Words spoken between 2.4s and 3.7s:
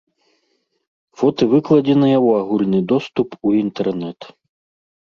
агульны доступ у